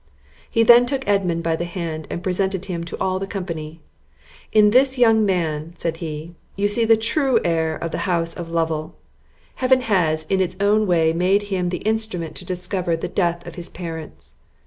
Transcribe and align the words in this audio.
He 0.49 0.63
then 0.63 0.87
took 0.87 1.07
Edmund 1.07 1.43
by 1.43 1.55
the 1.55 1.63
hand, 1.65 2.07
and 2.09 2.23
presented 2.23 2.65
him 2.65 2.83
to 2.85 2.99
all 2.99 3.19
the 3.19 3.27
company. 3.27 3.81
"In 4.51 4.71
this 4.71 4.97
young 4.97 5.23
man," 5.27 5.75
said 5.77 5.97
he, 5.97 6.31
"you 6.55 6.67
see 6.67 6.85
the 6.85 6.97
true 6.97 7.39
heir 7.45 7.75
of 7.75 7.91
the 7.91 7.99
house 8.09 8.33
of 8.33 8.49
Lovel! 8.49 8.95
Heaven 9.57 9.81
has 9.81 10.23
in 10.23 10.41
its 10.41 10.57
own 10.59 10.87
way 10.87 11.13
made 11.13 11.43
him 11.53 11.69
the 11.69 11.85
instrument 11.85 12.35
to 12.37 12.45
discover 12.45 12.95
the 12.95 13.07
death 13.07 13.45
of 13.45 13.53
his 13.53 13.69
parents. 13.69 14.33